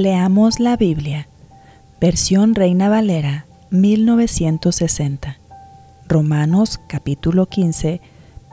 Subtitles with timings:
[0.00, 1.28] Leamos la Biblia,
[2.00, 5.36] versión Reina Valera, 1960.
[6.08, 8.00] Romanos capítulo 15,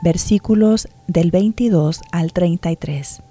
[0.04, 3.24] versículos del 22 al 33.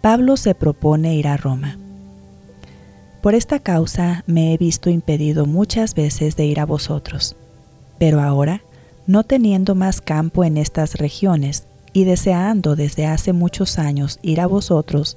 [0.00, 1.78] Pablo se propone ir a Roma.
[3.22, 7.36] Por esta causa me he visto impedido muchas veces de ir a vosotros,
[8.00, 8.62] pero ahora,
[9.06, 14.48] no teniendo más campo en estas regiones y deseando desde hace muchos años ir a
[14.48, 15.16] vosotros,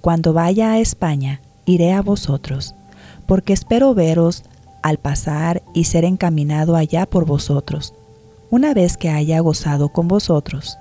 [0.00, 2.74] cuando vaya a España, iré a vosotros,
[3.26, 4.44] porque espero veros
[4.82, 7.92] al pasar y ser encaminado allá por vosotros,
[8.50, 10.78] una vez que haya gozado con vosotros.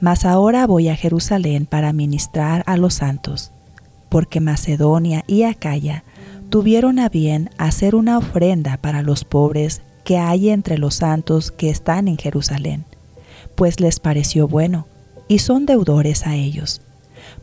[0.00, 3.52] Mas ahora voy a Jerusalén para ministrar a los santos,
[4.08, 6.04] porque Macedonia y Acaya
[6.48, 11.68] tuvieron a bien hacer una ofrenda para los pobres que hay entre los santos que
[11.68, 12.84] están en Jerusalén,
[13.54, 14.86] pues les pareció bueno,
[15.28, 16.80] y son deudores a ellos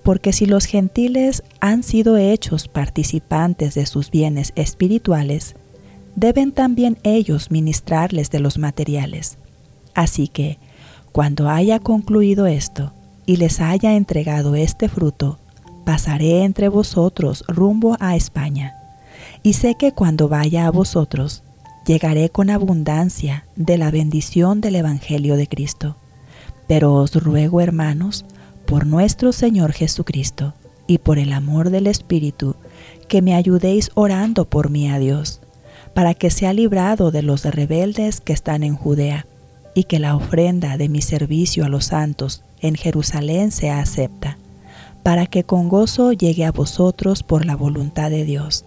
[0.03, 5.55] porque si los gentiles han sido hechos participantes de sus bienes espirituales,
[6.15, 9.37] deben también ellos ministrarles de los materiales.
[9.95, 10.59] Así que,
[11.11, 12.91] cuando haya concluido esto
[13.25, 15.39] y les haya entregado este fruto,
[15.85, 18.75] pasaré entre vosotros rumbo a España.
[19.41, 21.43] Y sé que cuando vaya a vosotros,
[21.85, 25.97] llegaré con abundancia de la bendición del Evangelio de Cristo.
[26.67, 28.25] Pero os ruego, hermanos,
[28.65, 30.53] por nuestro Señor Jesucristo
[30.87, 32.55] y por el amor del Espíritu,
[33.07, 35.41] que me ayudéis orando por mí a Dios,
[35.93, 39.25] para que sea librado de los rebeldes que están en Judea,
[39.75, 44.37] y que la ofrenda de mi servicio a los santos en Jerusalén sea acepta,
[45.03, 48.65] para que con gozo llegue a vosotros por la voluntad de Dios,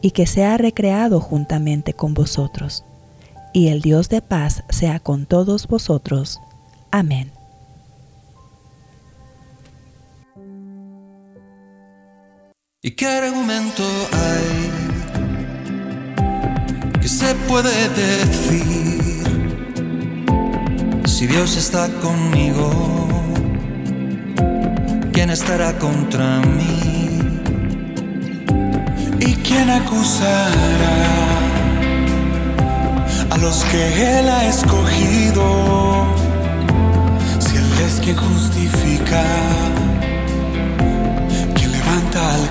[0.00, 2.84] y que sea recreado juntamente con vosotros.
[3.52, 6.40] Y el Dios de paz sea con todos vosotros.
[6.90, 7.33] Amén.
[12.86, 14.70] ¿Y qué argumento hay
[17.00, 19.24] que se puede decir
[21.06, 22.70] si Dios está conmigo?
[25.14, 27.20] ¿Quién estará contra mí?
[29.18, 30.52] ¿Y quién acusará
[33.30, 36.04] a los que Él ha escogido?
[37.38, 39.24] Si Él es quien justifica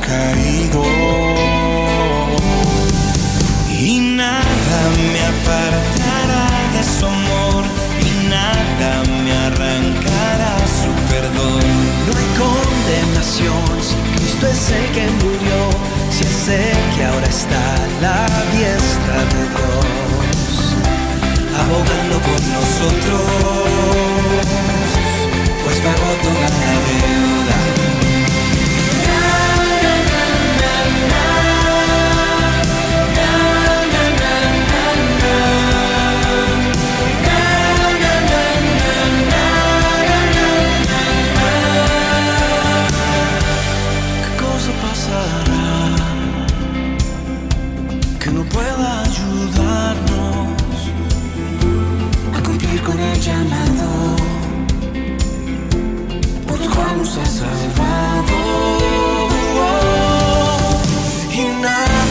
[0.06, 0.84] caído.
[3.70, 4.80] Y nada
[5.12, 5.83] me apartará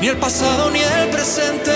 [0.00, 1.72] ni el pasado ni el presente,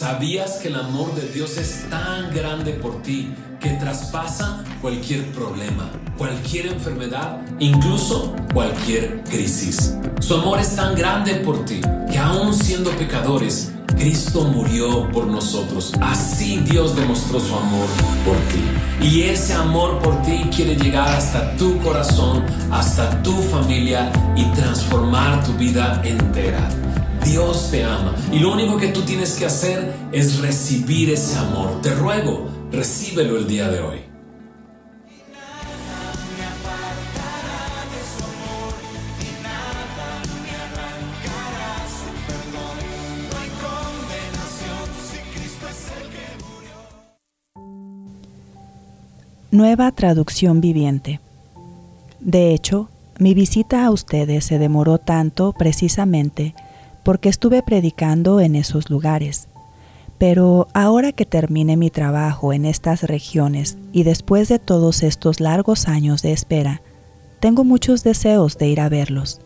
[0.00, 5.90] ¿Sabías que el amor de Dios es tan grande por ti que traspasa cualquier problema,
[6.16, 9.96] cualquier enfermedad, incluso cualquier crisis?
[10.20, 15.92] Su amor es tan grande por ti que aún siendo pecadores, Cristo murió por nosotros.
[16.00, 17.86] Así Dios demostró su amor
[18.24, 19.06] por ti.
[19.06, 25.44] Y ese amor por ti quiere llegar hasta tu corazón, hasta tu familia y transformar
[25.44, 26.70] tu vida entera.
[27.24, 31.80] Dios te ama y lo único que tú tienes que hacer es recibir ese amor.
[31.82, 34.10] Te ruego, recíbelo el día de hoy.
[49.52, 51.18] Nueva traducción viviente.
[52.20, 52.88] De hecho,
[53.18, 56.54] mi visita a ustedes se demoró tanto precisamente
[57.02, 59.48] porque estuve predicando en esos lugares.
[60.18, 65.88] Pero ahora que termine mi trabajo en estas regiones y después de todos estos largos
[65.88, 66.82] años de espera,
[67.40, 69.40] tengo muchos deseos de ir a verlos.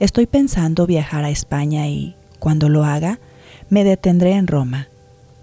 [0.00, 3.18] Estoy pensando viajar a España y, cuando lo haga,
[3.68, 4.88] me detendré en Roma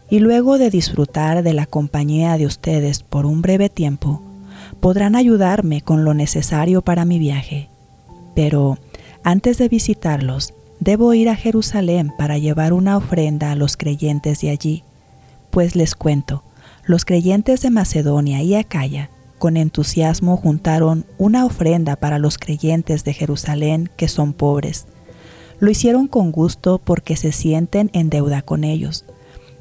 [0.09, 4.21] y luego de disfrutar de la compañía de ustedes por un breve tiempo,
[4.79, 7.69] podrán ayudarme con lo necesario para mi viaje.
[8.35, 8.77] Pero
[9.23, 10.53] antes de visitarlos,
[10.83, 14.83] debo ir a Jerusalén para llevar una ofrenda a los creyentes de allí,
[15.49, 16.43] pues les cuento,
[16.85, 19.09] los creyentes de Macedonia y Acaya
[19.39, 24.85] con entusiasmo juntaron una ofrenda para los creyentes de Jerusalén que son pobres.
[25.59, 29.05] Lo hicieron con gusto porque se sienten en deuda con ellos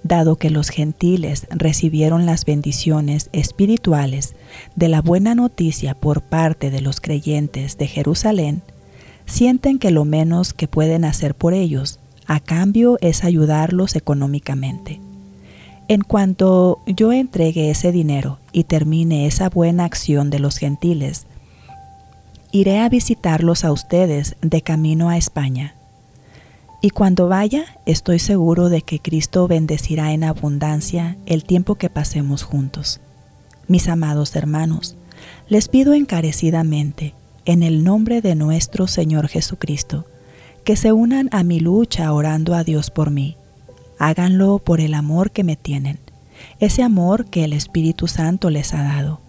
[0.02, 4.34] dado que los gentiles recibieron las bendiciones espirituales
[4.74, 8.62] de la buena noticia por parte de los creyentes de Jerusalén,
[9.32, 15.00] sienten que lo menos que pueden hacer por ellos a cambio es ayudarlos económicamente.
[15.88, 21.26] En cuanto yo entregue ese dinero y termine esa buena acción de los gentiles,
[22.52, 25.75] iré a visitarlos a ustedes de camino a España
[26.84, 32.43] y cuando vaya, estoy seguro de que Cristo bendecirá en abundancia el tiempo que pasemos
[32.43, 33.01] juntos.
[33.69, 34.96] Mis amados hermanos,
[35.48, 40.06] les pido encarecidamente, en el nombre de nuestro Señor Jesucristo,
[40.65, 43.37] que se unan a mi lucha orando a Dios por mí.
[43.99, 45.99] Háganlo por el amor que me tienen,
[46.61, 49.20] ese amor que el Espíritu Santo les ha dado.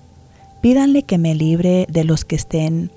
[0.61, 2.91] Pídanle que me libre de los que estén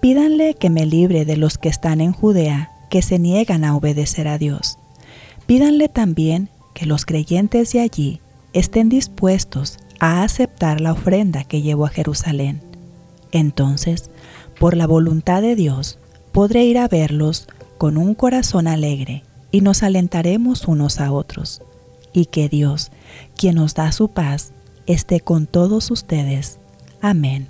[0.00, 4.28] Pídanle que me libre de los que están en Judea, que se niegan a obedecer
[4.28, 4.78] a Dios.
[5.46, 8.20] Pídanle también que los creyentes de allí
[8.52, 12.60] estén dispuestos a aceptar la ofrenda que llevo a Jerusalén.
[13.34, 14.10] Entonces,
[14.60, 15.98] por la voluntad de Dios,
[16.32, 17.48] podré ir a verlos
[17.78, 21.60] con un corazón alegre y nos alentaremos unos a otros.
[22.12, 22.92] Y que Dios,
[23.36, 24.52] quien nos da su paz,
[24.86, 26.60] esté con todos ustedes.
[27.00, 27.48] Amén.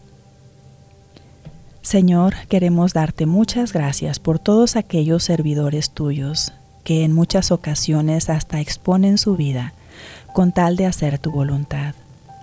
[1.83, 8.61] Señor, queremos darte muchas gracias por todos aquellos servidores tuyos que en muchas ocasiones hasta
[8.61, 9.75] exponen su vida
[10.33, 11.95] con tal de hacer tu voluntad.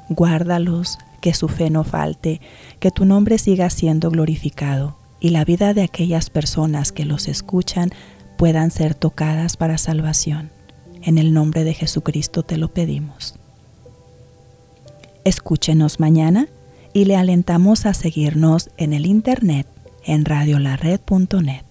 [0.09, 2.41] Guárdalos, que su fe no falte,
[2.79, 7.91] que tu nombre siga siendo glorificado y la vida de aquellas personas que los escuchan
[8.37, 10.49] puedan ser tocadas para salvación.
[11.03, 13.35] En el nombre de Jesucristo te lo pedimos.
[15.23, 16.47] Escúchenos mañana
[16.93, 19.67] y le alentamos a seguirnos en el internet
[20.03, 21.70] en radiolared.net.